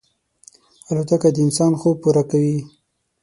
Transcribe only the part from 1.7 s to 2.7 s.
خوب پوره کړی.